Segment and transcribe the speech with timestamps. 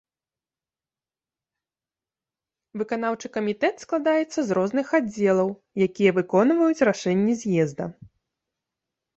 [2.83, 5.49] Выканаўчы камітэт складаецца з розных аддзелаў,
[5.87, 7.85] якія выконваюць рашэнні з'езда.